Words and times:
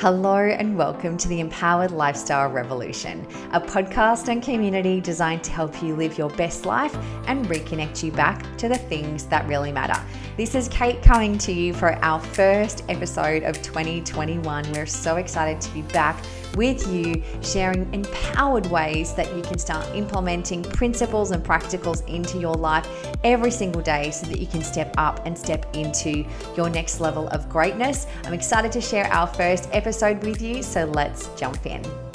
Hello, 0.00 0.38
and 0.38 0.78
welcome 0.78 1.18
to 1.18 1.28
the 1.28 1.40
Empowered 1.40 1.90
Lifestyle 1.90 2.48
Revolution, 2.48 3.26
a 3.52 3.60
podcast 3.60 4.28
and 4.28 4.42
community 4.42 4.98
designed 4.98 5.44
to 5.44 5.50
help 5.50 5.82
you 5.82 5.94
live 5.94 6.16
your 6.16 6.30
best 6.30 6.64
life 6.64 6.96
and 7.26 7.44
reconnect 7.48 8.02
you 8.02 8.10
back 8.10 8.56
to 8.56 8.66
the 8.66 8.78
things 8.78 9.26
that 9.26 9.46
really 9.46 9.72
matter. 9.72 10.02
This 10.38 10.54
is 10.54 10.68
Kate 10.68 11.02
coming 11.02 11.36
to 11.36 11.52
you 11.52 11.74
for 11.74 12.02
our 12.02 12.18
first 12.18 12.82
episode 12.88 13.42
of 13.42 13.60
2021. 13.60 14.72
We're 14.72 14.86
so 14.86 15.16
excited 15.16 15.60
to 15.60 15.70
be 15.74 15.82
back 15.82 16.24
with 16.56 16.86
you, 16.92 17.22
sharing 17.42 17.92
empowered 17.94 18.66
ways 18.66 19.14
that 19.14 19.34
you 19.36 19.42
can 19.42 19.58
start 19.58 19.86
implementing 19.94 20.62
principles 20.62 21.30
and 21.30 21.44
practicals 21.44 22.06
into 22.08 22.38
your 22.38 22.54
life 22.54 22.88
every 23.24 23.50
single 23.50 23.82
day 23.82 24.10
so 24.10 24.26
that 24.26 24.38
you 24.38 24.46
can 24.46 24.62
step 24.62 24.94
up 24.98 25.24
and 25.26 25.36
step 25.36 25.66
into 25.74 26.24
your 26.56 26.70
next 26.70 27.00
level 27.00 27.28
of 27.28 27.48
greatness. 27.48 28.06
I'm 28.24 28.34
excited 28.34 28.72
to 28.72 28.80
share 28.80 29.06
our 29.12 29.26
first 29.26 29.68
episode 29.72 30.22
with 30.24 30.40
you, 30.42 30.62
so 30.62 30.84
let's 30.86 31.28
jump 31.36 31.66
in. 31.66 32.09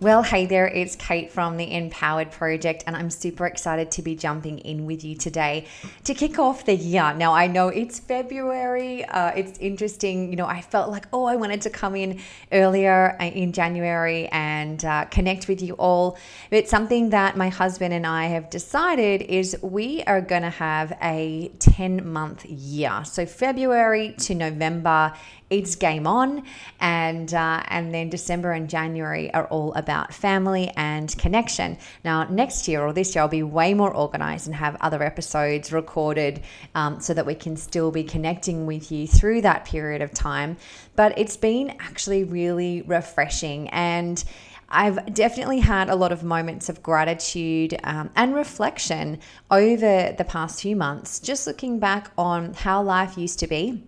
Well, 0.00 0.22
hey 0.22 0.46
there, 0.46 0.68
it's 0.68 0.94
Kate 0.94 1.32
from 1.32 1.56
the 1.56 1.74
Empowered 1.74 2.30
Project, 2.30 2.84
and 2.86 2.94
I'm 2.94 3.10
super 3.10 3.46
excited 3.46 3.90
to 3.90 4.02
be 4.02 4.14
jumping 4.14 4.60
in 4.60 4.86
with 4.86 5.02
you 5.02 5.16
today 5.16 5.66
to 6.04 6.14
kick 6.14 6.38
off 6.38 6.64
the 6.64 6.76
year. 6.76 7.12
Now, 7.14 7.32
I 7.32 7.48
know 7.48 7.66
it's 7.66 7.98
February, 7.98 9.04
uh, 9.04 9.32
it's 9.34 9.58
interesting. 9.58 10.30
You 10.30 10.36
know, 10.36 10.46
I 10.46 10.60
felt 10.60 10.92
like, 10.92 11.06
oh, 11.12 11.24
I 11.24 11.34
wanted 11.34 11.62
to 11.62 11.70
come 11.70 11.96
in 11.96 12.20
earlier 12.52 13.16
uh, 13.20 13.24
in 13.24 13.52
January 13.52 14.28
and 14.28 14.84
uh, 14.84 15.06
connect 15.06 15.48
with 15.48 15.60
you 15.60 15.74
all. 15.74 16.16
But 16.48 16.68
something 16.68 17.10
that 17.10 17.36
my 17.36 17.48
husband 17.48 17.92
and 17.92 18.06
I 18.06 18.26
have 18.26 18.50
decided 18.50 19.22
is 19.22 19.56
we 19.62 20.04
are 20.04 20.20
going 20.20 20.42
to 20.42 20.50
have 20.50 20.96
a 21.02 21.50
10 21.58 22.08
month 22.08 22.44
year. 22.44 23.02
So, 23.04 23.26
February 23.26 24.14
to 24.18 24.36
November 24.36 25.12
it's 25.50 25.76
game 25.76 26.06
on, 26.06 26.42
and 26.78 27.32
uh, 27.32 27.62
and 27.68 27.94
then 27.94 28.10
December 28.10 28.52
and 28.52 28.68
January 28.68 29.32
are 29.32 29.46
all 29.46 29.72
about 29.74 29.87
family 30.10 30.70
and 30.76 31.16
connection. 31.18 31.78
Now 32.04 32.24
next 32.24 32.68
year 32.68 32.82
or 32.82 32.92
this 32.92 33.14
year, 33.14 33.22
I'll 33.22 33.28
be 33.28 33.42
way 33.42 33.74
more 33.74 33.94
organized 33.94 34.46
and 34.46 34.54
have 34.54 34.76
other 34.80 35.02
episodes 35.02 35.72
recorded 35.72 36.42
um, 36.74 37.00
so 37.00 37.14
that 37.14 37.26
we 37.26 37.34
can 37.34 37.56
still 37.56 37.90
be 37.90 38.04
connecting 38.04 38.66
with 38.66 38.92
you 38.92 39.06
through 39.06 39.42
that 39.42 39.64
period 39.64 40.02
of 40.02 40.12
time. 40.12 40.56
But 40.96 41.18
it's 41.18 41.36
been 41.36 41.70
actually 41.80 42.24
really 42.24 42.82
refreshing 42.82 43.68
and. 43.70 44.22
I've 44.70 45.14
definitely 45.14 45.60
had 45.60 45.88
a 45.88 45.96
lot 45.96 46.12
of 46.12 46.22
moments 46.22 46.68
of 46.68 46.82
gratitude 46.82 47.80
um, 47.84 48.10
and 48.14 48.34
reflection 48.34 49.18
over 49.50 50.14
the 50.18 50.24
past 50.24 50.60
few 50.60 50.76
months, 50.76 51.20
just 51.20 51.46
looking 51.46 51.78
back 51.78 52.10
on 52.18 52.52
how 52.52 52.82
life 52.82 53.16
used 53.16 53.38
to 53.38 53.46
be 53.46 53.82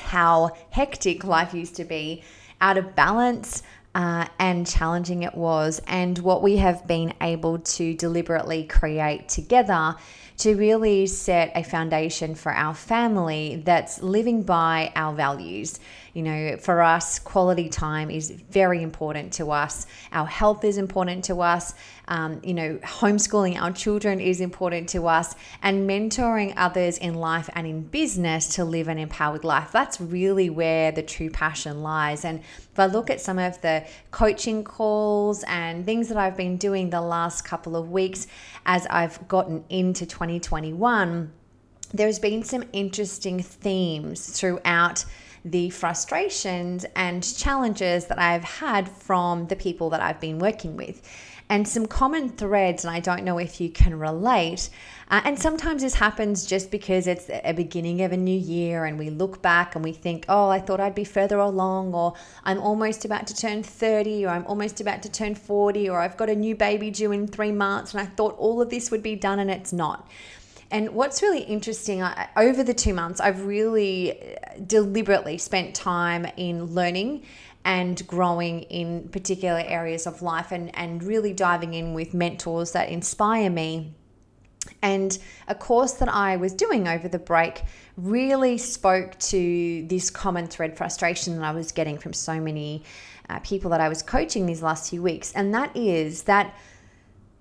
how 0.00 0.50
hectic 0.70 1.24
life 1.24 1.54
used 1.54 1.76
to 1.76 1.84
be, 1.84 2.22
out 2.60 2.76
of 2.76 2.94
balance, 2.94 3.62
uh, 3.94 4.26
and 4.38 4.66
challenging 4.66 5.22
it 5.22 5.34
was, 5.34 5.80
and 5.86 6.18
what 6.18 6.42
we 6.42 6.56
have 6.56 6.86
been 6.86 7.12
able 7.20 7.58
to 7.58 7.94
deliberately 7.94 8.64
create 8.64 9.28
together 9.28 9.96
to 10.38 10.56
really 10.56 11.06
set 11.06 11.52
a 11.54 11.62
foundation 11.62 12.34
for 12.34 12.52
our 12.52 12.74
family 12.74 13.62
that's 13.64 14.02
living 14.02 14.42
by 14.42 14.90
our 14.96 15.14
values. 15.14 15.78
You 16.12 16.22
know, 16.22 16.56
for 16.56 16.82
us, 16.82 17.18
quality 17.18 17.68
time 17.68 18.10
is 18.10 18.30
very 18.30 18.82
important 18.82 19.32
to 19.34 19.52
us. 19.52 19.86
Our 20.12 20.26
health 20.26 20.64
is 20.64 20.76
important 20.76 21.24
to 21.24 21.40
us. 21.40 21.74
Um, 22.08 22.40
you 22.42 22.54
know, 22.54 22.78
homeschooling 22.82 23.60
our 23.60 23.70
children 23.70 24.20
is 24.20 24.40
important 24.40 24.88
to 24.90 25.06
us, 25.06 25.34
and 25.62 25.88
mentoring 25.88 26.54
others 26.56 26.98
in 26.98 27.14
life 27.14 27.48
and 27.54 27.66
in 27.66 27.82
business 27.82 28.56
to 28.56 28.64
live 28.64 28.88
an 28.88 28.98
empowered 28.98 29.44
life. 29.44 29.70
That's 29.70 30.00
really 30.00 30.50
where 30.50 30.90
the 30.90 31.02
true 31.02 31.30
passion 31.30 31.82
lies. 31.82 32.24
And 32.24 32.40
if 32.40 32.78
I 32.78 32.86
look 32.86 33.10
at 33.10 33.20
some 33.20 33.38
of 33.38 33.60
the 33.60 33.86
coaching 34.10 34.64
calls 34.64 35.44
and 35.44 35.84
things 35.84 36.08
that 36.08 36.16
I've 36.16 36.36
been 36.36 36.56
doing 36.56 36.90
the 36.90 37.00
last 37.00 37.44
couple 37.44 37.76
of 37.76 37.90
weeks 37.90 38.26
as 38.66 38.86
I've 38.86 39.28
gotten 39.28 39.64
into 39.68 40.06
2021, 40.06 41.32
there's 41.92 42.18
been 42.18 42.42
some 42.42 42.64
interesting 42.72 43.42
themes 43.42 44.38
throughout 44.38 45.04
the 45.44 45.70
frustrations 45.70 46.84
and 46.94 47.22
challenges 47.36 48.06
that 48.06 48.18
I've 48.18 48.44
had 48.44 48.88
from 48.88 49.46
the 49.46 49.56
people 49.56 49.90
that 49.90 50.00
I've 50.00 50.20
been 50.20 50.38
working 50.38 50.76
with. 50.76 51.02
And 51.48 51.66
some 51.66 51.86
common 51.86 52.28
threads, 52.28 52.84
and 52.84 52.94
I 52.94 53.00
don't 53.00 53.24
know 53.24 53.38
if 53.38 53.60
you 53.60 53.70
can 53.70 53.98
relate. 53.98 54.70
Uh, 55.10 55.20
and 55.24 55.36
sometimes 55.36 55.82
this 55.82 55.94
happens 55.94 56.46
just 56.46 56.70
because 56.70 57.08
it's 57.08 57.28
a 57.28 57.52
beginning 57.52 58.02
of 58.02 58.12
a 58.12 58.16
new 58.16 58.38
year, 58.38 58.84
and 58.84 58.96
we 58.96 59.10
look 59.10 59.42
back 59.42 59.74
and 59.74 59.82
we 59.82 59.92
think, 59.92 60.24
oh, 60.28 60.48
I 60.48 60.60
thought 60.60 60.78
I'd 60.78 60.94
be 60.94 61.02
further 61.02 61.38
along, 61.38 61.92
or 61.92 62.14
I'm 62.44 62.60
almost 62.60 63.04
about 63.04 63.26
to 63.26 63.34
turn 63.34 63.64
30, 63.64 64.26
or 64.26 64.28
I'm 64.28 64.46
almost 64.46 64.80
about 64.80 65.02
to 65.02 65.10
turn 65.10 65.34
40, 65.34 65.90
or 65.90 65.98
I've 65.98 66.16
got 66.16 66.30
a 66.30 66.36
new 66.36 66.54
baby 66.54 66.92
due 66.92 67.10
in 67.10 67.26
three 67.26 67.50
months, 67.50 67.94
and 67.94 68.00
I 68.00 68.06
thought 68.06 68.36
all 68.38 68.62
of 68.62 68.70
this 68.70 68.92
would 68.92 69.02
be 69.02 69.16
done, 69.16 69.40
and 69.40 69.50
it's 69.50 69.72
not. 69.72 70.06
And 70.70 70.90
what's 70.90 71.20
really 71.20 71.40
interesting, 71.40 72.02
over 72.36 72.62
the 72.62 72.74
two 72.74 72.94
months, 72.94 73.20
I've 73.20 73.44
really 73.44 74.12
uh, 74.12 74.60
deliberately 74.66 75.36
spent 75.36 75.74
time 75.74 76.26
in 76.36 76.66
learning 76.66 77.24
and 77.64 78.06
growing 78.06 78.62
in 78.62 79.08
particular 79.08 79.62
areas 79.66 80.06
of 80.06 80.22
life 80.22 80.52
and, 80.52 80.74
and 80.76 81.02
really 81.02 81.32
diving 81.32 81.74
in 81.74 81.92
with 81.92 82.14
mentors 82.14 82.72
that 82.72 82.88
inspire 82.88 83.50
me. 83.50 83.94
And 84.82 85.18
a 85.48 85.54
course 85.54 85.92
that 85.94 86.08
I 86.08 86.36
was 86.36 86.54
doing 86.54 86.86
over 86.86 87.08
the 87.08 87.18
break 87.18 87.62
really 87.96 88.56
spoke 88.56 89.18
to 89.18 89.86
this 89.88 90.08
common 90.08 90.46
thread 90.46 90.76
frustration 90.76 91.36
that 91.36 91.44
I 91.44 91.52
was 91.52 91.72
getting 91.72 91.98
from 91.98 92.12
so 92.12 92.40
many 92.40 92.84
uh, 93.28 93.40
people 93.40 93.70
that 93.70 93.80
I 93.80 93.88
was 93.88 94.02
coaching 94.02 94.46
these 94.46 94.62
last 94.62 94.90
few 94.90 95.02
weeks. 95.02 95.32
And 95.32 95.52
that 95.54 95.76
is 95.76 96.22
that 96.24 96.54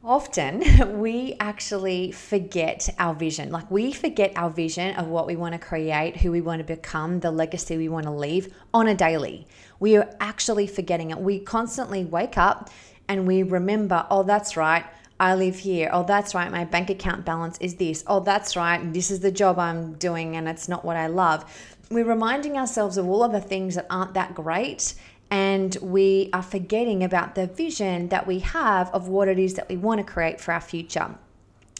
often 0.09 0.99
we 0.99 1.35
actually 1.39 2.11
forget 2.11 2.89
our 2.97 3.13
vision. 3.13 3.51
Like 3.51 3.69
we 3.69 3.93
forget 3.93 4.33
our 4.35 4.49
vision 4.49 4.95
of 4.95 5.07
what 5.07 5.27
we 5.27 5.35
want 5.35 5.53
to 5.53 5.59
create, 5.59 6.17
who 6.17 6.31
we 6.31 6.41
want 6.41 6.59
to 6.59 6.63
become, 6.65 7.19
the 7.19 7.29
legacy 7.29 7.77
we 7.77 7.89
want 7.89 8.05
to 8.05 8.11
leave 8.11 8.51
on 8.73 8.87
a 8.87 8.95
daily. 8.95 9.47
We 9.79 9.95
are 9.97 10.09
actually 10.19 10.65
forgetting 10.65 11.11
it. 11.11 11.19
We 11.19 11.39
constantly 11.39 12.03
wake 12.03 12.39
up 12.39 12.71
and 13.07 13.27
we 13.27 13.43
remember, 13.43 14.05
oh, 14.09 14.23
that's 14.23 14.57
right. 14.57 14.83
I 15.19 15.35
live 15.35 15.59
here. 15.59 15.89
Oh, 15.93 16.03
that's 16.03 16.33
right. 16.33 16.49
My 16.51 16.65
bank 16.65 16.89
account 16.89 17.23
balance 17.23 17.57
is 17.59 17.75
this. 17.75 18.03
Oh, 18.07 18.19
that's 18.19 18.55
right. 18.55 18.91
This 18.91 19.11
is 19.11 19.19
the 19.19 19.31
job 19.31 19.59
I'm 19.59 19.93
doing 19.93 20.35
and 20.35 20.49
it's 20.49 20.67
not 20.67 20.83
what 20.83 20.95
I 20.95 21.05
love. 21.05 21.45
We're 21.91 22.05
reminding 22.05 22.57
ourselves 22.57 22.97
of 22.97 23.07
all 23.07 23.23
of 23.23 23.31
the 23.31 23.41
things 23.41 23.75
that 23.75 23.85
aren't 23.91 24.15
that 24.15 24.33
great 24.33 24.95
and 25.31 25.75
we 25.81 26.29
are 26.33 26.41
forgetting 26.41 27.03
about 27.03 27.35
the 27.35 27.47
vision 27.47 28.09
that 28.09 28.25
we 28.25 28.39
have 28.39 28.89
of 28.93 29.07
what 29.07 29.27
it 29.27 29.37
is 29.37 29.55
that 29.55 29.69
we 29.69 29.77
want 29.77 29.99
to 29.99 30.03
create 30.03 30.41
for 30.41 30.53
our 30.53 30.61
future. 30.61 31.15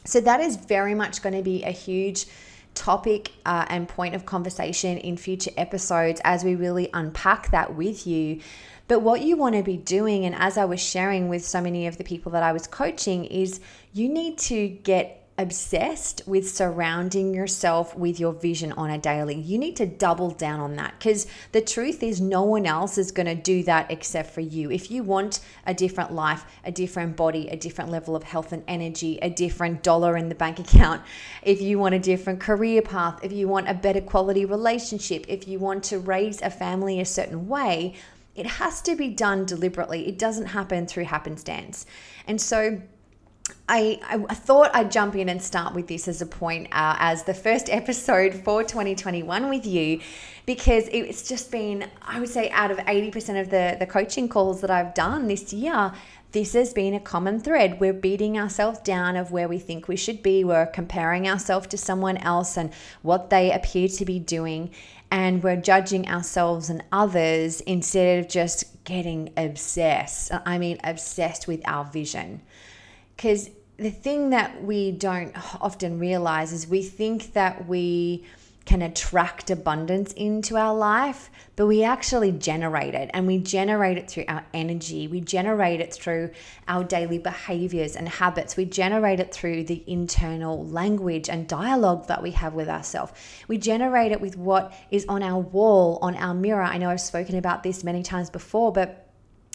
So, 0.05 0.21
that 0.21 0.39
is 0.39 0.55
very 0.55 0.95
much 0.95 1.21
going 1.21 1.35
to 1.35 1.41
be 1.41 1.63
a 1.63 1.71
huge 1.71 2.25
topic 2.73 3.31
uh, 3.45 3.65
and 3.69 3.87
point 3.87 4.15
of 4.15 4.25
conversation 4.25 4.97
in 4.97 5.17
future 5.17 5.51
episodes 5.57 6.21
as 6.23 6.43
we 6.43 6.55
really 6.55 6.89
unpack 6.93 7.51
that 7.51 7.75
with 7.75 8.07
you. 8.07 8.39
But 8.87 9.01
what 9.01 9.21
you 9.21 9.37
want 9.37 9.55
to 9.55 9.63
be 9.63 9.77
doing, 9.77 10.25
and 10.25 10.33
as 10.33 10.57
I 10.57 10.65
was 10.65 10.79
sharing 10.79 11.29
with 11.29 11.45
so 11.45 11.61
many 11.61 11.85
of 11.85 11.97
the 11.97 12.03
people 12.03 12.31
that 12.31 12.41
I 12.41 12.53
was 12.53 12.65
coaching, 12.65 13.25
is 13.25 13.59
you 13.93 14.09
need 14.09 14.37
to 14.39 14.67
get 14.67 15.18
obsessed 15.39 16.21
with 16.27 16.49
surrounding 16.49 17.33
yourself 17.33 17.95
with 17.95 18.19
your 18.19 18.33
vision 18.33 18.73
on 18.73 18.89
a 18.89 18.97
daily. 18.97 19.35
You 19.35 19.57
need 19.57 19.77
to 19.77 19.85
double 19.85 20.31
down 20.31 20.59
on 20.59 20.75
that 20.75 20.95
because 20.99 21.27
the 21.53 21.61
truth 21.61 22.03
is, 22.03 22.19
no 22.19 22.43
one 22.43 22.65
else 22.65 22.97
is 22.97 23.13
going 23.13 23.25
to 23.25 23.35
do 23.35 23.63
that 23.63 23.89
except 23.89 24.31
for 24.31 24.41
you. 24.41 24.69
If 24.69 24.91
you 24.91 25.01
want 25.01 25.39
a 25.65 25.73
different 25.73 26.11
life, 26.11 26.43
a 26.65 26.73
different 26.73 27.15
body, 27.15 27.47
a 27.47 27.55
different 27.55 27.89
level 27.89 28.17
of 28.17 28.23
health 28.23 28.51
and 28.51 28.63
energy, 28.67 29.17
a 29.21 29.29
different 29.29 29.81
dollar 29.81 30.17
in 30.17 30.27
the 30.27 30.35
bank 30.35 30.59
account, 30.65 31.01
if 31.41 31.61
you 31.61 31.79
want 31.79 31.95
a 31.95 31.99
different 31.99 32.41
career 32.41 32.81
path, 32.81 33.23
if 33.23 33.31
you 33.31 33.47
want 33.47 33.69
a 33.69 33.73
better 33.73 34.01
quality 34.01 34.43
relationship, 34.43 35.23
if 35.29 35.47
you 35.47 35.57
want 35.57 35.85
to 35.85 35.99
raise 35.99 36.41
a 36.41 36.49
family 36.49 36.99
a 36.99 37.05
certain 37.05 37.47
way, 37.47 37.95
it 38.35 38.45
has 38.45 38.81
to 38.81 38.95
be 38.95 39.07
done 39.07 39.45
deliberately. 39.45 40.05
It 40.05 40.19
doesn't 40.19 40.47
happen 40.47 40.85
through 40.85 41.05
happenstance. 41.05 41.85
And 42.27 42.41
so, 42.41 42.81
I, 43.71 43.99
I, 44.27 44.33
thought 44.33 44.71
I'd 44.73 44.91
jump 44.91 45.15
in 45.15 45.29
and 45.29 45.39
start 45.39 45.75
with 45.75 45.87
this 45.87 46.07
as 46.07 46.23
a 46.23 46.25
point, 46.25 46.69
uh, 46.71 46.95
as 46.97 47.23
the 47.23 47.35
first 47.35 47.69
episode 47.69 48.33
for 48.33 48.63
2021 48.63 49.47
with 49.47 49.63
you, 49.63 50.01
because 50.47 50.89
it's 50.91 51.27
just 51.29 51.51
been, 51.51 51.87
I 52.01 52.19
would 52.19 52.29
say, 52.29 52.49
out 52.49 52.71
of 52.71 52.79
80% 52.79 53.39
of 53.39 53.51
the, 53.51 53.77
the 53.79 53.85
coaching 53.85 54.27
calls 54.27 54.61
that 54.61 54.71
I've 54.71 54.95
done 54.95 55.27
this 55.27 55.53
year, 55.53 55.93
this 56.31 56.53
has 56.53 56.73
been 56.73 56.95
a 56.95 56.99
common 56.99 57.39
thread. 57.39 57.79
We're 57.79 57.93
beating 57.93 58.39
ourselves 58.39 58.79
down 58.79 59.15
of 59.15 59.31
where 59.31 59.47
we 59.47 59.59
think 59.59 59.87
we 59.87 59.95
should 59.95 60.23
be. 60.23 60.43
We're 60.43 60.65
comparing 60.65 61.29
ourselves 61.29 61.67
to 61.67 61.77
someone 61.77 62.17
else 62.17 62.57
and 62.57 62.73
what 63.03 63.29
they 63.29 63.51
appear 63.51 63.87
to 63.87 64.05
be 64.05 64.17
doing. 64.17 64.71
And 65.11 65.43
we're 65.43 65.57
judging 65.57 66.09
ourselves 66.09 66.71
and 66.71 66.83
others 66.91 67.61
instead 67.61 68.19
of 68.19 68.29
just 68.29 68.83
getting 68.83 69.31
obsessed. 69.37 70.31
I 70.43 70.57
mean, 70.57 70.79
obsessed 70.83 71.47
with 71.47 71.61
our 71.65 71.85
vision. 71.85 72.41
Because 73.15 73.49
the 73.79 73.91
thing 73.91 74.31
that 74.31 74.63
we 74.63 74.91
don't 74.91 75.33
often 75.61 75.99
realize 75.99 76.51
is 76.51 76.67
we 76.67 76.83
think 76.83 77.33
that 77.33 77.67
we 77.67 78.25
can 78.65 78.81
attract 78.83 79.49
abundance 79.49 80.13
into 80.13 80.55
our 80.55 80.75
life, 80.75 81.31
but 81.55 81.65
we 81.65 81.83
actually 81.83 82.31
generate 82.31 82.93
it 82.93 83.09
and 83.15 83.25
we 83.25 83.39
generate 83.39 83.97
it 83.97 84.07
through 84.07 84.25
our 84.27 84.45
energy. 84.53 85.07
We 85.07 85.21
generate 85.21 85.79
it 85.79 85.91
through 85.91 86.29
our 86.67 86.83
daily 86.83 87.17
behaviors 87.17 87.95
and 87.95 88.07
habits. 88.07 88.55
We 88.55 88.65
generate 88.65 89.19
it 89.19 89.33
through 89.33 89.63
the 89.63 89.83
internal 89.87 90.67
language 90.67 91.29
and 91.29 91.47
dialogue 91.47 92.05
that 92.07 92.21
we 92.21 92.29
have 92.31 92.53
with 92.53 92.69
ourselves. 92.69 93.13
We 93.47 93.57
generate 93.57 94.11
it 94.11 94.21
with 94.21 94.37
what 94.37 94.71
is 94.91 95.03
on 95.09 95.23
our 95.23 95.39
wall, 95.39 95.97
on 96.03 96.15
our 96.17 96.35
mirror. 96.35 96.61
I 96.61 96.77
know 96.77 96.91
I've 96.91 97.01
spoken 97.01 97.37
about 97.37 97.63
this 97.63 97.83
many 97.83 98.03
times 98.03 98.29
before, 98.29 98.71
but 98.71 99.08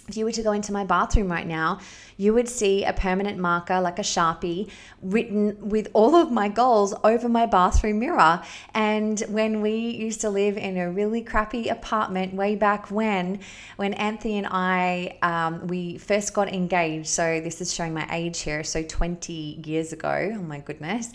if 0.08 0.16
you 0.16 0.24
were 0.24 0.32
to 0.32 0.42
go 0.42 0.52
into 0.52 0.72
my 0.72 0.84
bathroom 0.84 1.30
right 1.30 1.46
now, 1.46 1.80
you 2.16 2.34
would 2.34 2.48
see 2.48 2.84
a 2.84 2.92
permanent 2.92 3.38
marker 3.38 3.80
like 3.80 3.98
a 3.98 4.02
Sharpie 4.02 4.70
written 5.02 5.68
with 5.68 5.88
all 5.94 6.14
of 6.14 6.30
my 6.30 6.48
goals 6.48 6.94
over 7.02 7.28
my 7.28 7.46
bathroom 7.46 7.98
mirror. 7.98 8.42
And 8.74 9.18
when 9.28 9.62
we 9.62 9.74
used 9.74 10.20
to 10.20 10.30
live 10.30 10.56
in 10.56 10.76
a 10.76 10.90
really 10.90 11.22
crappy 11.22 11.68
apartment 11.68 12.34
way 12.34 12.54
back 12.54 12.90
when, 12.90 13.40
when 13.76 13.94
Anthony 13.94 14.38
and 14.38 14.46
I, 14.50 15.18
um, 15.22 15.66
we 15.66 15.98
first 15.98 16.34
got 16.34 16.52
engaged. 16.52 17.08
So 17.08 17.40
this 17.40 17.60
is 17.60 17.72
showing 17.72 17.94
my 17.94 18.06
age 18.10 18.40
here. 18.40 18.62
So 18.62 18.82
20 18.82 19.32
years 19.64 19.92
ago. 19.92 20.32
Oh 20.34 20.42
my 20.42 20.58
goodness. 20.58 21.10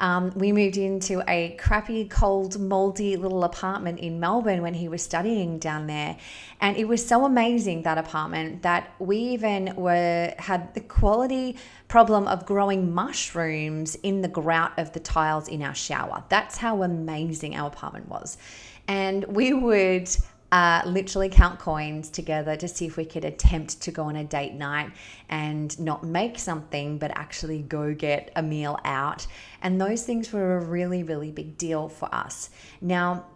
Um, 0.00 0.30
we 0.36 0.52
moved 0.52 0.76
into 0.76 1.22
a 1.28 1.56
crappy, 1.58 2.06
cold, 2.06 2.58
moldy 2.58 3.16
little 3.16 3.44
apartment 3.44 3.98
in 3.98 4.20
Melbourne 4.20 4.62
when 4.62 4.74
he 4.74 4.88
was 4.88 5.02
studying 5.02 5.58
down 5.58 5.86
there. 5.86 6.16
And 6.60 6.76
it 6.76 6.86
was 6.86 7.04
so 7.04 7.24
amazing, 7.24 7.82
that 7.82 7.98
apartment, 7.98 8.62
that 8.62 8.92
we 8.98 9.18
even 9.18 9.74
were 9.76 10.34
had 10.38 10.72
the 10.74 10.80
quality 10.80 11.56
problem 11.88 12.28
of 12.28 12.46
growing 12.46 12.92
mushrooms 12.94 13.96
in 13.96 14.22
the 14.22 14.28
grout 14.28 14.78
of 14.78 14.92
the 14.92 15.00
tiles 15.00 15.48
in 15.48 15.62
our 15.62 15.74
shower. 15.74 16.22
That's 16.28 16.56
how 16.56 16.82
amazing 16.82 17.56
our 17.56 17.68
apartment 17.68 18.08
was. 18.08 18.38
And 18.86 19.24
we 19.24 19.52
would 19.52 20.08
uh, 20.50 20.82
literally 20.86 21.28
count 21.28 21.58
coins 21.58 22.08
together 22.08 22.56
to 22.56 22.66
see 22.66 22.86
if 22.86 22.96
we 22.96 23.04
could 23.04 23.24
attempt 23.24 23.80
to 23.82 23.90
go 23.90 24.04
on 24.04 24.16
a 24.16 24.24
date 24.24 24.54
night 24.54 24.90
and 25.28 25.78
not 25.78 26.04
make 26.04 26.38
something, 26.38 26.98
but 26.98 27.10
actually 27.10 27.62
go 27.62 27.92
get 27.94 28.30
a 28.34 28.42
meal 28.42 28.78
out. 28.84 29.26
And 29.62 29.80
those 29.80 30.04
things 30.04 30.32
were 30.32 30.56
a 30.56 30.64
really, 30.64 31.02
really 31.02 31.30
big 31.30 31.58
deal 31.58 31.88
for 31.88 32.12
us. 32.14 32.48
Now, 32.80 33.26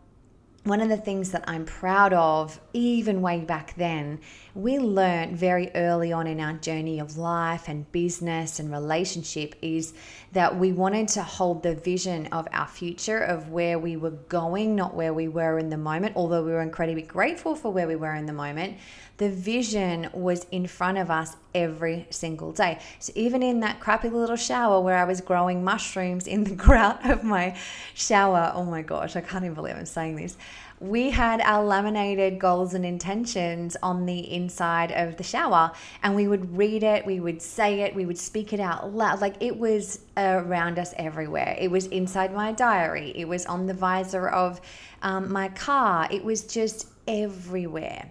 one 0.65 0.81
of 0.81 0.89
the 0.89 0.97
things 0.97 1.33
that 1.33 1.45
I'm 1.49 1.65
proud 1.65 2.13
of, 2.13 2.61
even 2.73 3.21
way 3.21 3.41
back 3.41 3.75
then, 3.75 4.21
we 4.55 4.79
learned 4.79 5.35
very 5.35 5.71
early 5.75 6.13
on 6.13 6.27
in 6.27 6.39
our 6.39 6.53
journey 6.55 6.99
of 6.99 7.17
life 7.17 7.69
and 7.69 7.91
business 7.91 8.59
and 8.61 8.71
relationship 8.71 9.55
is 9.63 9.95
that 10.33 10.59
we 10.59 10.73
wanted 10.73 11.09
to 11.09 11.23
hold 11.23 11.63
the 11.63 11.75
vision 11.75 12.27
of 12.27 12.47
our 12.53 12.67
future, 12.67 13.19
of 13.19 13.49
where 13.49 13.79
we 13.79 13.97
were 13.97 14.11
going, 14.11 14.77
not 14.77 14.95
where 14.95 15.15
we 15.15 15.27
were 15.27 15.59
in 15.59 15.71
the 15.71 15.77
moment, 15.79 16.15
although 16.17 16.45
we 16.45 16.51
were 16.51 16.61
incredibly 16.61 17.03
grateful 17.03 17.55
for 17.55 17.73
where 17.73 17.89
we 17.89 17.97
were 17.97 18.15
in 18.15 18.27
the 18.27 18.33
moment. 18.33 18.77
The 19.17 19.31
vision 19.31 20.11
was 20.13 20.45
in 20.51 20.67
front 20.67 20.99
of 20.99 21.11
us 21.11 21.37
every 21.55 22.07
single 22.11 22.53
day. 22.53 22.79
So 22.99 23.13
even 23.17 23.43
in 23.43 23.61
that 23.61 23.81
crappy 23.81 24.11
little 24.11 24.37
shower 24.37 24.81
where 24.81 24.99
I 24.99 25.05
was 25.05 25.23
growing 25.23 25.65
mushrooms 25.65 26.27
in 26.27 26.45
the 26.45 26.55
grout 26.57 27.09
of 27.09 27.25
my 27.25 27.57
shower, 27.95 28.53
oh 28.55 28.65
my 28.65 28.83
gosh, 28.83 29.17
I 29.17 29.23
can't 29.23 29.45
even 29.45 29.55
believe 29.55 29.77
I'm 29.77 29.87
saying 29.87 30.17
this. 30.17 30.37
We 30.83 31.11
had 31.11 31.41
our 31.43 31.63
laminated 31.63 32.41
goals 32.41 32.75
and 32.75 32.85
intentions 32.85 33.77
on 33.85 34.05
the 34.05 34.33
inside 34.33 34.91
of 34.91 35.17
the 35.17 35.23
shower, 35.23 35.71
and 36.03 36.17
we 36.17 36.27
would 36.27 36.57
read 36.59 36.83
it, 36.83 37.07
we 37.07 37.21
would 37.21 37.41
say 37.41 37.83
it, 37.83 37.95
we 37.95 38.05
would 38.05 38.19
speak 38.19 38.53
it 38.53 38.59
out 38.59 38.93
loud. 38.93 39.21
Like 39.21 39.37
it 39.41 39.57
was 39.57 40.01
around 40.17 40.81
us 40.81 40.93
everywhere. 40.99 41.57
It 41.57 41.71
was 41.71 41.87
inside 41.87 42.35
my 42.35 42.51
diary, 42.51 43.13
it 43.15 43.29
was 43.29 43.47
on 43.47 43.67
the 43.67 43.75
visor 43.75 44.29
of 44.29 44.61
um, 45.03 45.33
my 45.33 45.51
car, 45.51 46.09
it 46.11 46.25
was 46.25 46.43
just 46.43 46.89
everywhere. 47.07 48.11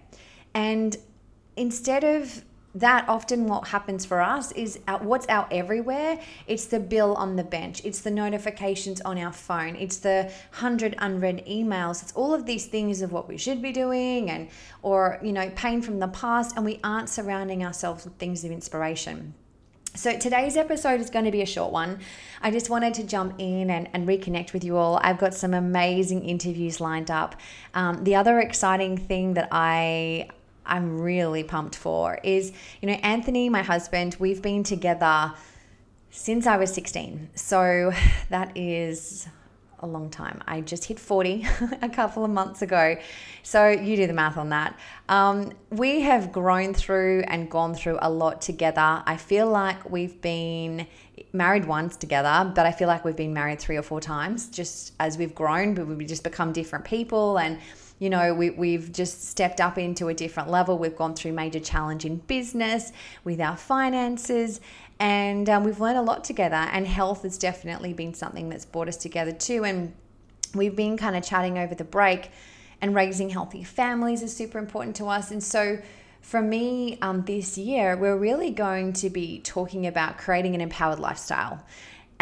And 0.54 0.96
instead 1.56 2.04
of 2.04 2.42
that 2.74 3.06
often 3.08 3.46
what 3.46 3.68
happens 3.68 4.04
for 4.04 4.20
us 4.20 4.50
is 4.52 4.78
what's 5.00 5.28
out 5.28 5.46
everywhere 5.52 6.18
it's 6.46 6.66
the 6.66 6.80
bill 6.80 7.14
on 7.16 7.36
the 7.36 7.44
bench 7.44 7.82
it's 7.84 8.00
the 8.00 8.10
notifications 8.10 9.00
on 9.02 9.18
our 9.18 9.32
phone 9.32 9.76
it's 9.76 9.98
the 9.98 10.30
100 10.52 10.94
unread 10.98 11.44
emails 11.46 12.02
it's 12.02 12.12
all 12.12 12.32
of 12.32 12.46
these 12.46 12.66
things 12.66 13.02
of 13.02 13.12
what 13.12 13.28
we 13.28 13.36
should 13.36 13.60
be 13.60 13.72
doing 13.72 14.30
and 14.30 14.48
or 14.82 15.18
you 15.22 15.32
know 15.32 15.50
pain 15.50 15.82
from 15.82 15.98
the 15.98 16.08
past 16.08 16.56
and 16.56 16.64
we 16.64 16.80
aren't 16.82 17.08
surrounding 17.08 17.64
ourselves 17.64 18.04
with 18.04 18.14
things 18.14 18.44
of 18.44 18.50
inspiration 18.50 19.34
so, 19.94 20.16
today's 20.16 20.56
episode 20.56 21.02
is 21.02 21.10
going 21.10 21.26
to 21.26 21.30
be 21.30 21.42
a 21.42 21.46
short 21.46 21.70
one. 21.70 21.98
I 22.40 22.50
just 22.50 22.70
wanted 22.70 22.94
to 22.94 23.04
jump 23.04 23.34
in 23.36 23.68
and, 23.68 23.90
and 23.92 24.08
reconnect 24.08 24.54
with 24.54 24.64
you 24.64 24.78
all. 24.78 24.98
I've 25.02 25.18
got 25.18 25.34
some 25.34 25.52
amazing 25.52 26.24
interviews 26.24 26.80
lined 26.80 27.10
up. 27.10 27.36
Um, 27.74 28.02
the 28.02 28.14
other 28.14 28.40
exciting 28.40 28.96
thing 28.96 29.34
that 29.34 29.48
I 29.52 30.30
I'm 30.64 31.00
really 31.00 31.44
pumped 31.44 31.76
for 31.76 32.18
is, 32.22 32.52
you 32.80 32.88
know, 32.88 32.94
Anthony, 32.94 33.48
my 33.48 33.62
husband, 33.62 34.16
we've 34.18 34.42
been 34.42 34.62
together 34.62 35.32
since 36.10 36.46
I 36.46 36.56
was 36.56 36.72
16. 36.72 37.30
So 37.34 37.92
that 38.28 38.56
is 38.56 39.28
a 39.82 39.86
long 39.86 40.10
time. 40.10 40.40
I 40.46 40.60
just 40.60 40.84
hit 40.84 40.98
40 40.98 41.44
a 41.82 41.88
couple 41.88 42.24
of 42.24 42.30
months 42.30 42.62
ago. 42.62 42.96
So 43.42 43.68
you 43.68 43.96
do 43.96 44.06
the 44.06 44.12
math 44.12 44.36
on 44.36 44.50
that. 44.50 44.78
Um, 45.08 45.52
we 45.70 46.02
have 46.02 46.30
grown 46.30 46.72
through 46.72 47.24
and 47.26 47.50
gone 47.50 47.74
through 47.74 47.98
a 48.00 48.08
lot 48.08 48.40
together. 48.40 49.02
I 49.04 49.16
feel 49.16 49.48
like 49.48 49.90
we've 49.90 50.20
been 50.20 50.86
married 51.32 51.64
once 51.64 51.96
together, 51.96 52.50
but 52.54 52.64
I 52.64 52.72
feel 52.72 52.88
like 52.88 53.04
we've 53.04 53.16
been 53.16 53.34
married 53.34 53.58
three 53.58 53.76
or 53.76 53.82
four 53.82 54.00
times 54.00 54.48
just 54.48 54.92
as 55.00 55.18
we've 55.18 55.34
grown, 55.34 55.74
but 55.74 55.86
we've 55.86 56.06
just 56.06 56.22
become 56.24 56.52
different 56.52 56.84
people 56.84 57.38
and 57.38 57.58
you 58.02 58.10
know, 58.10 58.34
we, 58.34 58.50
we've 58.50 58.90
just 58.90 59.28
stepped 59.28 59.60
up 59.60 59.78
into 59.78 60.08
a 60.08 60.14
different 60.14 60.50
level. 60.50 60.76
We've 60.76 60.96
gone 60.96 61.14
through 61.14 61.34
major 61.34 61.60
challenge 61.60 62.04
in 62.04 62.16
business, 62.16 62.90
with 63.22 63.40
our 63.40 63.56
finances, 63.56 64.60
and 64.98 65.48
um, 65.48 65.62
we've 65.62 65.78
learned 65.78 65.98
a 65.98 66.02
lot 66.02 66.24
together. 66.24 66.56
And 66.56 66.84
health 66.84 67.22
has 67.22 67.38
definitely 67.38 67.92
been 67.92 68.12
something 68.12 68.48
that's 68.48 68.64
brought 68.64 68.88
us 68.88 68.96
together 68.96 69.30
too. 69.30 69.64
And 69.64 69.94
we've 70.52 70.74
been 70.74 70.96
kind 70.96 71.14
of 71.14 71.22
chatting 71.22 71.58
over 71.58 71.76
the 71.76 71.84
break, 71.84 72.32
and 72.80 72.92
raising 72.92 73.30
healthy 73.30 73.62
families 73.62 74.20
is 74.22 74.34
super 74.36 74.58
important 74.58 74.96
to 74.96 75.06
us. 75.06 75.30
And 75.30 75.40
so, 75.40 75.78
for 76.22 76.42
me, 76.42 76.98
um, 77.02 77.24
this 77.24 77.56
year, 77.56 77.96
we're 77.96 78.18
really 78.18 78.50
going 78.50 78.94
to 78.94 79.10
be 79.10 79.38
talking 79.42 79.86
about 79.86 80.18
creating 80.18 80.56
an 80.56 80.60
empowered 80.60 80.98
lifestyle. 80.98 81.64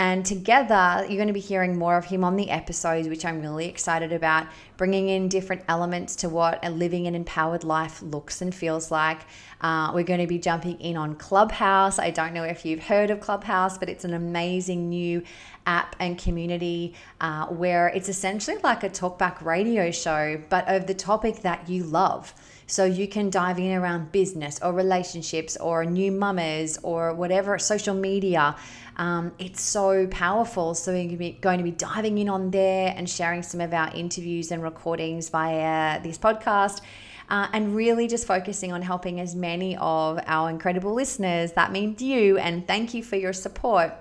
And 0.00 0.24
together, 0.24 1.04
you're 1.06 1.18
going 1.18 1.26
to 1.26 1.34
be 1.34 1.40
hearing 1.40 1.76
more 1.76 1.98
of 1.98 2.06
him 2.06 2.24
on 2.24 2.36
the 2.36 2.48
episodes, 2.48 3.06
which 3.06 3.26
I'm 3.26 3.42
really 3.42 3.66
excited 3.66 4.14
about, 4.14 4.46
bringing 4.78 5.10
in 5.10 5.28
different 5.28 5.62
elements 5.68 6.16
to 6.16 6.30
what 6.30 6.58
a 6.64 6.70
living 6.70 7.06
an 7.06 7.14
empowered 7.14 7.64
life 7.64 8.00
looks 8.00 8.40
and 8.40 8.54
feels 8.54 8.90
like. 8.90 9.20
Uh, 9.60 9.92
we're 9.92 10.04
going 10.04 10.20
to 10.20 10.26
be 10.26 10.38
jumping 10.38 10.80
in 10.80 10.96
on 10.96 11.16
Clubhouse. 11.16 11.98
I 11.98 12.08
don't 12.12 12.32
know 12.32 12.44
if 12.44 12.64
you've 12.64 12.84
heard 12.84 13.10
of 13.10 13.20
Clubhouse, 13.20 13.76
but 13.76 13.90
it's 13.90 14.06
an 14.06 14.14
amazing 14.14 14.88
new 14.88 15.22
app 15.66 15.96
and 16.00 16.16
community 16.16 16.94
uh, 17.20 17.48
where 17.48 17.88
it's 17.88 18.08
essentially 18.08 18.56
like 18.64 18.82
a 18.82 18.88
talkback 18.88 19.44
radio 19.44 19.90
show, 19.90 20.40
but 20.48 20.66
of 20.66 20.86
the 20.86 20.94
topic 20.94 21.42
that 21.42 21.68
you 21.68 21.84
love. 21.84 22.32
So 22.70 22.84
you 22.84 23.08
can 23.08 23.30
dive 23.30 23.58
in 23.58 23.72
around 23.72 24.12
business 24.12 24.60
or 24.62 24.72
relationships 24.72 25.56
or 25.56 25.84
new 25.84 26.12
mamas 26.12 26.78
or 26.84 27.12
whatever, 27.12 27.58
social 27.58 27.94
media. 27.94 28.54
Um, 28.96 29.32
it's 29.40 29.60
so 29.60 30.06
powerful. 30.06 30.74
So 30.74 30.92
we're 30.92 31.32
going 31.40 31.58
to 31.58 31.64
be 31.64 31.72
diving 31.72 32.18
in 32.18 32.28
on 32.28 32.52
there 32.52 32.94
and 32.96 33.10
sharing 33.10 33.42
some 33.42 33.60
of 33.60 33.74
our 33.74 33.90
interviews 33.92 34.52
and 34.52 34.62
recordings 34.62 35.30
via 35.30 36.00
this 36.00 36.16
podcast. 36.16 36.80
Uh, 37.28 37.48
and 37.52 37.74
really 37.74 38.06
just 38.08 38.26
focusing 38.26 38.72
on 38.72 38.82
helping 38.82 39.20
as 39.20 39.34
many 39.34 39.76
of 39.76 40.20
our 40.26 40.50
incredible 40.50 40.92
listeners, 40.92 41.52
that 41.52 41.70
means 41.70 42.02
you, 42.02 42.38
and 42.38 42.66
thank 42.66 42.92
you 42.92 43.04
for 43.04 43.14
your 43.16 43.32
support, 43.32 43.92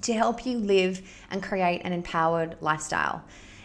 to 0.00 0.14
help 0.14 0.46
you 0.46 0.56
live 0.58 1.02
and 1.30 1.42
create 1.42 1.82
an 1.84 1.92
empowered 1.92 2.56
lifestyle. 2.62 3.22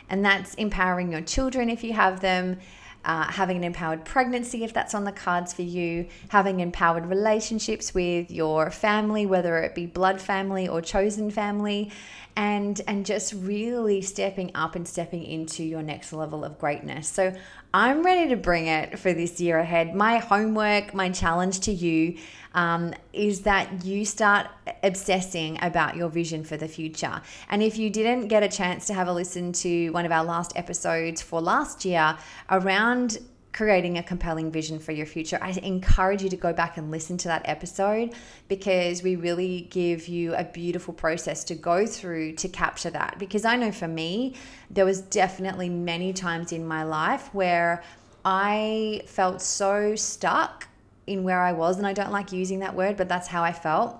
And 0.09 0.25
that's 0.25 0.53
empowering 0.55 1.11
your 1.11 1.21
children 1.21 1.69
if 1.69 1.81
you 1.81 1.93
have 1.93 2.19
them, 2.19 2.59
uh, 3.05 3.31
having 3.31 3.57
an 3.57 3.63
empowered 3.63 4.05
pregnancy 4.05 4.63
if 4.63 4.73
that's 4.73 4.93
on 4.93 5.03
the 5.05 5.11
cards 5.11 5.53
for 5.53 5.61
you, 5.61 6.07
having 6.29 6.59
empowered 6.59 7.05
relationships 7.05 7.93
with 7.93 8.29
your 8.29 8.69
family, 8.71 9.25
whether 9.25 9.57
it 9.59 9.73
be 9.73 9.85
blood 9.85 10.21
family 10.21 10.67
or 10.67 10.81
chosen 10.81 11.31
family, 11.31 11.91
and 12.35 12.81
and 12.87 13.05
just 13.05 13.33
really 13.33 14.01
stepping 14.01 14.51
up 14.55 14.75
and 14.75 14.87
stepping 14.87 15.23
into 15.23 15.63
your 15.63 15.81
next 15.81 16.13
level 16.13 16.43
of 16.45 16.57
greatness. 16.59 17.07
So 17.07 17.33
I'm 17.71 18.01
ready 18.03 18.29
to 18.29 18.35
bring 18.35 18.65
it 18.65 18.97
for 18.97 19.13
this 19.13 19.39
year 19.39 19.59
ahead. 19.59 19.93
My 19.93 20.17
homework, 20.17 20.95
my 20.95 21.11
challenge 21.11 21.59
to 21.61 21.71
you 21.71 22.17
um, 22.55 22.95
is 23.13 23.41
that 23.41 23.85
you 23.85 24.05
start 24.05 24.47
obsessing 24.81 25.59
about 25.61 25.95
your 25.95 26.09
vision 26.09 26.43
for 26.43 26.57
the 26.57 26.67
future. 26.67 27.21
And 27.47 27.61
if 27.61 27.77
you 27.77 27.91
didn't 27.91 28.27
get 28.27 28.41
a 28.41 28.49
chance 28.49 28.87
to 28.87 28.95
have 28.95 29.07
a 29.07 29.13
listen 29.13 29.53
to 29.53 29.91
one 29.91 30.03
of 30.07 30.11
our 30.11 30.23
last 30.23 30.53
episodes 30.55 31.21
for 31.21 31.41
last 31.41 31.85
year 31.85 32.17
around 32.49 33.19
creating 33.51 33.97
a 33.97 34.03
compelling 34.03 34.51
vision 34.51 34.79
for 34.79 34.91
your 34.91 35.05
future, 35.05 35.39
I 35.41 35.51
encourage 35.63 36.21
you 36.21 36.29
to 36.29 36.37
go 36.37 36.53
back 36.53 36.77
and 36.77 36.91
listen 36.91 37.17
to 37.17 37.27
that 37.29 37.41
episode 37.45 38.13
because 38.47 39.01
we 39.01 39.15
really 39.15 39.67
give 39.71 40.07
you 40.07 40.35
a 40.35 40.43
beautiful 40.43 40.93
process 40.93 41.43
to 41.45 41.55
go 41.55 41.85
through 41.85 42.33
to 42.33 42.47
capture 42.47 42.91
that. 42.91 43.17
Because 43.17 43.45
I 43.45 43.55
know 43.55 43.71
for 43.71 43.87
me, 43.87 44.35
there 44.69 44.85
was 44.85 45.01
definitely 45.01 45.69
many 45.69 46.13
times 46.13 46.51
in 46.51 46.67
my 46.67 46.83
life 46.83 47.33
where 47.33 47.83
I 48.23 49.01
felt 49.07 49.41
so 49.41 49.95
stuck 49.95 50.67
in 51.07 51.23
where 51.23 51.41
I 51.41 51.51
was. 51.51 51.77
And 51.77 51.87
I 51.87 51.93
don't 51.93 52.11
like 52.11 52.31
using 52.31 52.59
that 52.59 52.75
word, 52.75 52.97
but 52.97 53.09
that's 53.09 53.27
how 53.27 53.43
I 53.43 53.51
felt. 53.51 53.97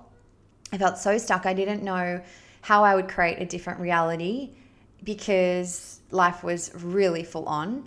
I 0.72 0.78
felt 0.78 1.00
so 1.00 1.18
stuck. 1.18 1.46
I 1.46 1.54
didn't 1.54 1.84
know 1.84 2.22
how 2.62 2.84
I 2.84 2.94
would 2.94 3.08
create 3.08 3.40
a 3.40 3.46
different 3.46 3.80
reality 3.80 4.52
because 5.04 6.02
life 6.12 6.44
was 6.44 6.72
really 6.76 7.24
full 7.24 7.46
on. 7.46 7.86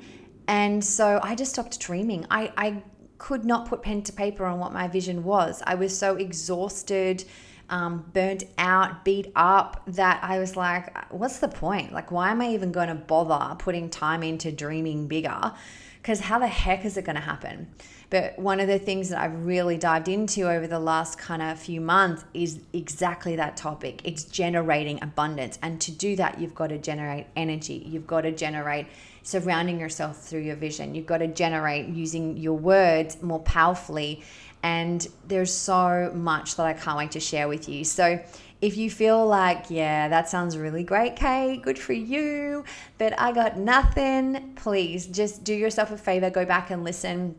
And 0.49 0.85
so 0.85 1.21
I 1.23 1.35
just 1.35 1.53
stopped 1.53 1.79
dreaming. 1.81 2.27
I, 2.31 2.53
I 2.57 2.83
could 3.19 3.45
not 3.45 3.69
put 3.69 3.83
pen 3.83 4.03
to 4.03 4.13
paper 4.13 4.45
on 4.45 4.59
what 4.59 4.73
my 4.73 4.89
vision 4.89 5.23
was. 5.23 5.63
I 5.65 5.77
was 5.77 5.97
so 5.97 6.17
exhausted, 6.17 7.25
um, 7.71 8.05
burnt 8.13 8.45
out, 8.59 9.05
beat 9.05 9.31
up 9.37 9.83
that 9.87 10.21
I 10.23 10.39
was 10.39 10.57
like, 10.57 11.13
what's 11.13 11.39
the 11.39 11.49
point? 11.49 11.93
Like, 11.93 12.11
why 12.11 12.31
am 12.31 12.41
I 12.41 12.49
even 12.49 12.73
going 12.73 12.89
to 12.89 12.95
bother 12.95 13.55
putting 13.57 13.89
time 13.91 14.23
into 14.23 14.51
dreaming 14.51 15.07
bigger? 15.07 15.53
Because 15.97 16.19
how 16.21 16.41
the 16.41 16.49
heck 16.49 16.85
is 16.85 16.97
it 16.97 17.05
going 17.05 17.15
to 17.15 17.23
happen? 17.23 17.73
But 18.13 18.39
one 18.39 18.61
of 18.61 18.69
the 18.69 18.79
things 18.79 19.09
that 19.09 19.23
I've 19.23 19.47
really 19.47 19.79
dived 19.79 20.07
into 20.07 20.43
over 20.43 20.67
the 20.67 20.79
last 20.79 21.17
kind 21.17 21.41
of 21.41 21.59
few 21.59 21.81
months 21.81 22.27
is 22.35 22.61
exactly 22.75 23.37
that 23.37 23.57
topic. 23.57 24.03
It's 24.05 24.25
generating 24.25 25.03
abundance. 25.03 25.59
And 25.63 25.81
to 25.81 25.91
do 25.91 26.15
that, 26.17 26.39
you've 26.39 26.55
got 26.55 26.67
to 26.67 26.77
generate 26.77 27.29
energy. 27.37 27.83
You've 27.89 28.07
got 28.07 28.21
to 28.21 28.31
generate 28.31 28.89
surrounding 29.23 29.81
yourself 29.81 30.23
through 30.23 30.43
your 30.43 30.57
vision. 30.57 30.95
You've 30.95 31.07
got 31.07 31.19
to 31.19 31.27
generate 31.27 31.89
using 31.89 32.37
your 32.37 32.59
words 32.59 33.23
more 33.23 33.41
powerfully. 33.41 34.23
And 34.63 35.09
there's 35.27 35.51
so 35.51 36.13
much 36.15 36.57
that 36.57 36.67
I 36.67 36.75
can't 36.75 36.99
wait 36.99 37.13
to 37.13 37.21
share 37.21 37.49
with 37.49 37.67
you. 37.67 37.83
So, 37.83 38.23
if 38.61 38.77
you 38.77 38.91
feel 38.91 39.27
like, 39.27 39.71
yeah, 39.71 40.09
that 40.09 40.29
sounds 40.29 40.59
really 40.59 40.85
great, 40.85 41.17
Kate, 41.17 41.63
good 41.63 41.77
for 41.77 41.95
you, 41.95 42.65
but 42.97 43.19
I 43.19 43.33
got 43.33 43.59
nothing, 43.59 44.53
please 44.55 45.07
just 45.07 45.43
do 45.43 45.53
yourself 45.53 45.91
a 45.91 45.97
favor, 45.97 46.31
go 46.31 46.45
back 46.45 46.71
and 46.71 46.85
listen 46.85 47.35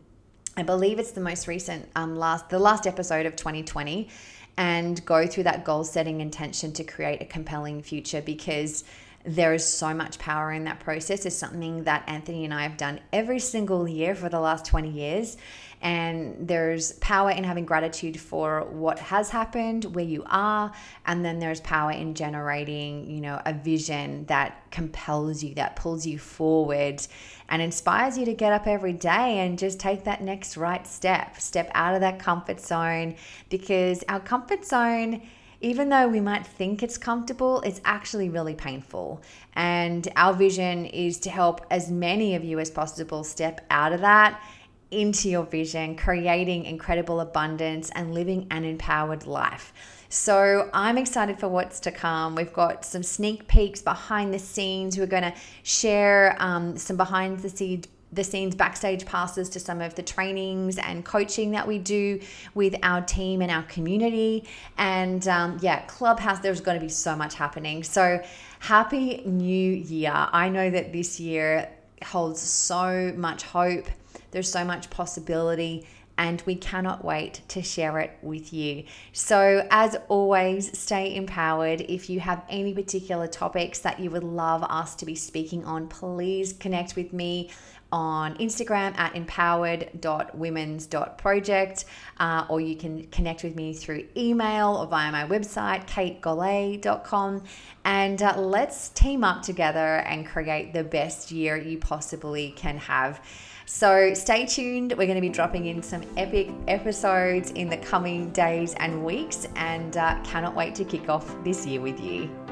I 0.56 0.62
believe 0.62 0.98
it's 0.98 1.12
the 1.12 1.20
most 1.20 1.48
recent 1.48 1.88
um, 1.96 2.16
last 2.16 2.48
the 2.48 2.58
last 2.58 2.86
episode 2.86 3.26
of 3.26 3.34
2020 3.34 4.08
and 4.56 5.04
go 5.04 5.26
through 5.26 5.42
that 5.44 5.64
goal 5.64 5.82
setting 5.82 6.20
intention 6.20 6.72
to 6.74 6.84
create 6.84 7.20
a 7.20 7.24
compelling 7.24 7.82
future 7.82 8.22
because 8.22 8.84
there 9.24 9.54
is 9.54 9.66
so 9.66 9.94
much 9.94 10.18
power 10.18 10.52
in 10.52 10.64
that 10.64 10.80
process. 10.80 11.24
It's 11.24 11.34
something 11.34 11.84
that 11.84 12.04
Anthony 12.06 12.44
and 12.44 12.52
I 12.52 12.62
have 12.62 12.76
done 12.76 13.00
every 13.12 13.38
single 13.38 13.88
year 13.88 14.14
for 14.14 14.28
the 14.28 14.38
last 14.38 14.66
20 14.66 14.90
years. 14.90 15.38
And 15.80 16.48
there's 16.48 16.92
power 16.92 17.30
in 17.30 17.44
having 17.44 17.64
gratitude 17.66 18.18
for 18.18 18.64
what 18.64 18.98
has 18.98 19.30
happened, 19.30 19.84
where 19.94 20.04
you 20.04 20.24
are. 20.26 20.72
And 21.06 21.24
then 21.24 21.38
there's 21.38 21.60
power 21.60 21.90
in 21.90 22.14
generating, 22.14 23.10
you 23.10 23.20
know, 23.20 23.40
a 23.44 23.52
vision 23.52 24.24
that 24.26 24.70
compels 24.70 25.42
you, 25.42 25.54
that 25.54 25.76
pulls 25.76 26.06
you 26.06 26.18
forward 26.18 27.00
and 27.48 27.60
inspires 27.62 28.16
you 28.16 28.24
to 28.26 28.34
get 28.34 28.52
up 28.52 28.66
every 28.66 28.94
day 28.94 29.40
and 29.40 29.58
just 29.58 29.78
take 29.78 30.04
that 30.04 30.22
next 30.22 30.56
right 30.56 30.86
step. 30.86 31.38
Step 31.38 31.70
out 31.74 31.94
of 31.94 32.00
that 32.00 32.18
comfort 32.18 32.60
zone 32.60 33.14
because 33.48 34.04
our 34.08 34.20
comfort 34.20 34.64
zone 34.64 35.22
even 35.64 35.88
though 35.88 36.06
we 36.06 36.20
might 36.20 36.46
think 36.46 36.82
it's 36.82 36.98
comfortable, 36.98 37.62
it's 37.62 37.80
actually 37.86 38.28
really 38.28 38.54
painful. 38.54 39.22
And 39.54 40.06
our 40.14 40.34
vision 40.34 40.84
is 40.84 41.18
to 41.20 41.30
help 41.30 41.64
as 41.70 41.90
many 41.90 42.34
of 42.34 42.44
you 42.44 42.58
as 42.58 42.70
possible 42.70 43.24
step 43.24 43.62
out 43.70 43.94
of 43.94 44.02
that 44.02 44.42
into 44.90 45.30
your 45.30 45.44
vision, 45.44 45.96
creating 45.96 46.66
incredible 46.66 47.20
abundance 47.20 47.90
and 47.94 48.12
living 48.12 48.46
an 48.50 48.64
empowered 48.64 49.26
life. 49.26 49.72
So 50.10 50.68
I'm 50.74 50.98
excited 50.98 51.40
for 51.40 51.48
what's 51.48 51.80
to 51.80 51.90
come. 51.90 52.34
We've 52.34 52.52
got 52.52 52.84
some 52.84 53.02
sneak 53.02 53.48
peeks 53.48 53.80
behind 53.80 54.34
the 54.34 54.38
scenes. 54.38 54.98
We're 54.98 55.06
going 55.06 55.22
to 55.22 55.34
share 55.62 56.36
um, 56.40 56.76
some 56.76 56.98
behind 56.98 57.40
the 57.40 57.48
scenes 57.48 57.88
the 58.14 58.24
scenes 58.24 58.54
backstage 58.54 59.04
passes 59.04 59.48
to 59.50 59.60
some 59.60 59.80
of 59.80 59.94
the 59.94 60.02
trainings 60.02 60.78
and 60.78 61.04
coaching 61.04 61.50
that 61.52 61.66
we 61.66 61.78
do 61.78 62.20
with 62.54 62.74
our 62.82 63.02
team 63.02 63.42
and 63.42 63.50
our 63.50 63.64
community. 63.64 64.44
And 64.78 65.26
um, 65.28 65.58
yeah, 65.60 65.82
Clubhouse, 65.82 66.40
there's 66.40 66.60
going 66.60 66.78
to 66.78 66.84
be 66.84 66.90
so 66.90 67.16
much 67.16 67.34
happening. 67.34 67.82
So 67.82 68.22
happy 68.60 69.22
new 69.24 69.72
year. 69.72 70.12
I 70.14 70.48
know 70.48 70.70
that 70.70 70.92
this 70.92 71.18
year 71.18 71.68
holds 72.04 72.40
so 72.40 73.12
much 73.16 73.42
hope, 73.42 73.86
there's 74.30 74.50
so 74.50 74.64
much 74.64 74.90
possibility 74.90 75.86
and 76.16 76.42
we 76.46 76.54
cannot 76.54 77.04
wait 77.04 77.40
to 77.48 77.62
share 77.62 77.98
it 77.98 78.16
with 78.22 78.52
you. 78.52 78.84
So, 79.12 79.66
as 79.70 79.96
always, 80.08 80.76
stay 80.78 81.14
empowered. 81.14 81.80
If 81.82 82.08
you 82.08 82.20
have 82.20 82.44
any 82.48 82.72
particular 82.72 83.26
topics 83.26 83.80
that 83.80 83.98
you 83.98 84.10
would 84.10 84.22
love 84.22 84.62
us 84.62 84.94
to 84.96 85.06
be 85.06 85.14
speaking 85.14 85.64
on, 85.64 85.88
please 85.88 86.52
connect 86.52 86.94
with 86.94 87.12
me 87.12 87.50
on 87.94 88.36
Instagram 88.38 88.98
at 88.98 89.14
empowered.womens.project, 89.14 91.84
uh, 92.18 92.44
or 92.48 92.60
you 92.60 92.74
can 92.74 93.06
connect 93.06 93.44
with 93.44 93.54
me 93.54 93.72
through 93.72 94.04
email 94.16 94.78
or 94.80 94.88
via 94.88 95.12
my 95.12 95.24
website, 95.28 95.86
kategolle.com. 95.86 97.44
And 97.84 98.20
uh, 98.20 98.34
let's 98.36 98.88
team 98.88 99.22
up 99.22 99.42
together 99.42 99.98
and 99.98 100.26
create 100.26 100.72
the 100.72 100.82
best 100.82 101.30
year 101.30 101.56
you 101.56 101.78
possibly 101.78 102.50
can 102.56 102.78
have. 102.78 103.24
So 103.66 104.12
stay 104.12 104.44
tuned. 104.44 104.94
We're 104.98 105.06
going 105.06 105.14
to 105.14 105.20
be 105.20 105.28
dropping 105.28 105.66
in 105.66 105.80
some 105.80 106.02
epic 106.16 106.50
episodes 106.66 107.52
in 107.52 107.70
the 107.70 107.76
coming 107.76 108.30
days 108.30 108.74
and 108.74 109.04
weeks, 109.04 109.46
and 109.54 109.96
uh, 109.96 110.20
cannot 110.24 110.56
wait 110.56 110.74
to 110.74 110.84
kick 110.84 111.08
off 111.08 111.32
this 111.44 111.64
year 111.64 111.80
with 111.80 112.00
you. 112.00 112.43